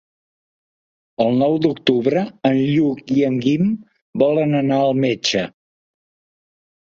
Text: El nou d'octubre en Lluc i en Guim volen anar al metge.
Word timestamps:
El 1.25 1.35
nou 1.41 1.57
d'octubre 1.65 2.23
en 2.49 2.55
Lluc 2.61 3.13
i 3.15 3.19
en 3.27 3.37
Guim 3.45 3.69
volen 4.23 4.57
anar 4.61 4.79
al 4.87 4.97
metge. 5.03 5.45